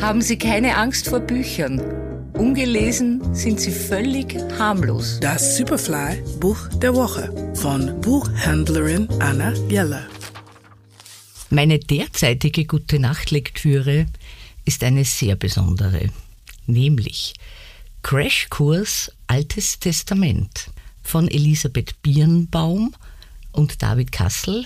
haben 0.00 0.22
Sie 0.22 0.38
keine 0.38 0.76
Angst 0.76 1.08
vor 1.08 1.20
Büchern. 1.20 1.78
Ungelesen 2.32 3.34
sind 3.34 3.60
sie 3.60 3.70
völlig 3.70 4.34
harmlos. 4.58 5.18
Das 5.20 5.58
Superfly 5.58 6.22
Buch 6.40 6.68
der 6.80 6.94
Woche 6.94 7.52
von 7.54 8.00
Buchhändlerin 8.00 9.08
Anna 9.20 9.52
Jeller. 9.68 10.06
Meine 11.50 11.78
derzeitige 11.78 12.64
Gute 12.64 12.98
Nacht 12.98 13.30
Lektüre 13.30 14.06
ist 14.64 14.82
eine 14.84 15.04
sehr 15.04 15.36
besondere, 15.36 16.08
nämlich 16.66 17.34
Crashkurs 18.02 19.12
Altes 19.26 19.80
Testament 19.80 20.70
von 21.02 21.28
Elisabeth 21.28 22.00
Birnbaum 22.00 22.94
und 23.52 23.82
David 23.82 24.12
Kassel, 24.12 24.64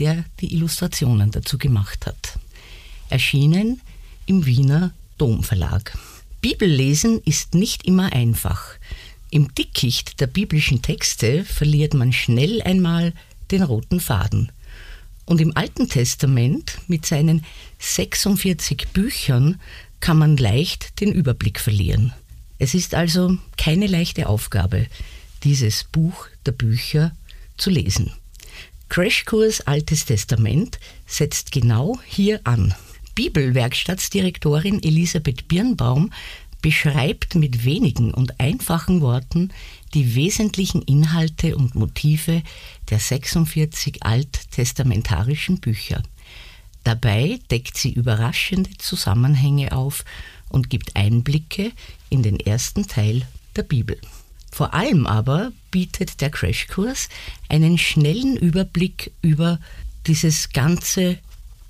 der 0.00 0.24
die 0.40 0.52
Illustrationen 0.52 1.30
dazu 1.30 1.58
gemacht 1.58 2.06
hat. 2.06 2.38
Erschienen 3.08 3.80
im 4.26 4.46
Wiener 4.46 4.92
Domverlag. 5.18 5.96
Bibellesen 6.40 7.20
ist 7.24 7.54
nicht 7.54 7.86
immer 7.86 8.12
einfach. 8.12 8.74
Im 9.30 9.54
Dickicht 9.54 10.20
der 10.20 10.26
biblischen 10.26 10.82
Texte 10.82 11.44
verliert 11.44 11.94
man 11.94 12.12
schnell 12.12 12.62
einmal 12.62 13.12
den 13.50 13.62
roten 13.62 14.00
Faden. 14.00 14.52
Und 15.24 15.40
im 15.40 15.56
Alten 15.56 15.88
Testament 15.88 16.78
mit 16.86 17.06
seinen 17.06 17.44
46 17.78 18.88
Büchern 18.92 19.60
kann 20.00 20.18
man 20.18 20.36
leicht 20.36 21.00
den 21.00 21.12
Überblick 21.12 21.58
verlieren. 21.58 22.12
Es 22.58 22.74
ist 22.74 22.94
also 22.94 23.36
keine 23.56 23.86
leichte 23.86 24.28
Aufgabe, 24.28 24.86
dieses 25.42 25.84
Buch 25.84 26.28
der 26.46 26.52
Bücher 26.52 27.12
zu 27.56 27.70
lesen. 27.70 28.12
Crashkurs 28.88 29.62
Altes 29.62 30.04
Testament 30.04 30.78
setzt 31.06 31.50
genau 31.52 31.98
hier 32.06 32.40
an. 32.44 32.74
Bibelwerkstattsdirektorin 33.14 34.82
Elisabeth 34.82 35.48
Birnbaum 35.48 36.10
beschreibt 36.62 37.34
mit 37.34 37.64
wenigen 37.64 38.14
und 38.14 38.40
einfachen 38.40 39.00
Worten 39.02 39.52
die 39.92 40.14
wesentlichen 40.14 40.80
Inhalte 40.82 41.56
und 41.56 41.74
Motive 41.74 42.42
der 42.90 42.98
46 42.98 44.02
alttestamentarischen 44.02 45.60
Bücher. 45.60 46.02
Dabei 46.82 47.38
deckt 47.50 47.76
sie 47.76 47.92
überraschende 47.92 48.70
Zusammenhänge 48.78 49.72
auf 49.72 50.04
und 50.48 50.70
gibt 50.70 50.96
Einblicke 50.96 51.72
in 52.10 52.22
den 52.22 52.40
ersten 52.40 52.86
Teil 52.86 53.26
der 53.56 53.62
Bibel. 53.62 53.98
Vor 54.50 54.72
allem 54.72 55.06
aber 55.06 55.52
bietet 55.70 56.20
der 56.20 56.30
Crashkurs 56.30 57.08
einen 57.48 57.76
schnellen 57.76 58.36
Überblick 58.36 59.12
über 59.20 59.58
dieses 60.06 60.50
ganze 60.50 61.18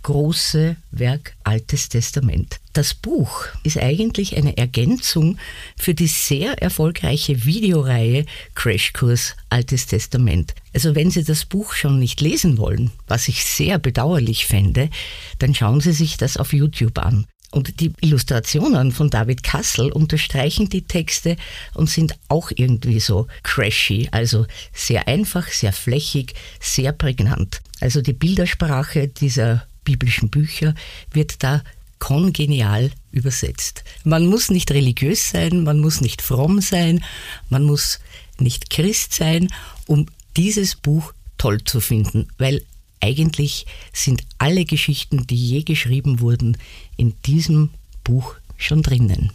große 0.04 0.76
Werk 0.92 1.34
Altes 1.42 1.88
Testament. 1.88 2.60
Das 2.74 2.94
Buch 2.94 3.46
ist 3.64 3.78
eigentlich 3.78 4.36
eine 4.36 4.56
Ergänzung 4.56 5.38
für 5.76 5.94
die 5.94 6.06
sehr 6.06 6.62
erfolgreiche 6.62 7.44
Videoreihe 7.44 8.24
Crashkurs 8.54 9.34
Altes 9.48 9.86
Testament. 9.86 10.54
Also 10.72 10.94
wenn 10.94 11.10
Sie 11.10 11.24
das 11.24 11.46
Buch 11.46 11.72
schon 11.72 11.98
nicht 11.98 12.20
lesen 12.20 12.58
wollen, 12.58 12.92
was 13.08 13.28
ich 13.28 13.44
sehr 13.44 13.78
bedauerlich 13.78 14.46
fände, 14.46 14.90
dann 15.38 15.54
schauen 15.54 15.80
Sie 15.80 15.92
sich 15.92 16.16
das 16.16 16.36
auf 16.36 16.52
YouTube 16.52 16.98
an. 16.98 17.26
Und 17.50 17.80
die 17.80 17.92
Illustrationen 18.00 18.92
von 18.92 19.10
David 19.10 19.42
Kassel 19.42 19.90
unterstreichen 19.92 20.68
die 20.68 20.82
Texte 20.82 21.36
und 21.72 21.88
sind 21.88 22.14
auch 22.28 22.50
irgendwie 22.54 23.00
so 23.00 23.28
crashy, 23.42 24.08
also 24.10 24.44
sehr 24.72 25.08
einfach, 25.08 25.48
sehr 25.48 25.72
flächig, 25.72 26.34
sehr 26.60 26.92
prägnant. 26.92 27.62
Also 27.80 28.02
die 28.02 28.12
Bildersprache 28.12 29.08
dieser 29.08 29.66
biblischen 29.84 30.30
Bücher 30.30 30.74
wird 31.12 31.42
da 31.42 31.62
kongenial 31.98 32.90
übersetzt. 33.12 33.84
Man 34.04 34.26
muss 34.26 34.50
nicht 34.50 34.70
religiös 34.72 35.30
sein, 35.30 35.62
man 35.62 35.80
muss 35.80 36.00
nicht 36.00 36.20
fromm 36.20 36.60
sein, 36.60 37.02
man 37.48 37.64
muss 37.64 38.00
nicht 38.38 38.70
Christ 38.70 39.14
sein, 39.14 39.48
um 39.86 40.06
dieses 40.36 40.74
Buch 40.74 41.12
toll 41.38 41.62
zu 41.64 41.80
finden, 41.80 42.28
weil 42.38 42.62
eigentlich 43.00 43.66
sind 43.92 44.22
alle 44.38 44.64
Geschichten, 44.64 45.26
die 45.26 45.36
je 45.36 45.62
geschrieben 45.62 46.20
wurden, 46.20 46.56
in 46.96 47.14
diesem 47.26 47.70
Buch 48.02 48.34
schon 48.56 48.82
drinnen. 48.82 49.30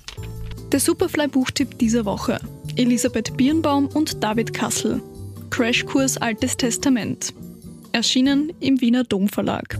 Der 0.72 0.80
Superfly-Buchtipp 0.80 1.78
dieser 1.80 2.06
Woche. 2.06 2.40
Elisabeth 2.76 3.36
Birnbaum 3.38 3.88
und 3.88 4.24
David 4.24 4.54
Kassel. 4.54 5.02
Crashkurs 5.50 6.18
Altes 6.18 6.58
Testament. 6.58 7.34
Erschienen 7.92 8.54
im 8.60 8.80
Wiener 8.82 9.04
Domverlag. 9.04 9.80